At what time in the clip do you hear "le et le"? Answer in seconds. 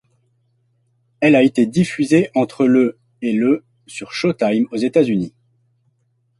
2.65-3.63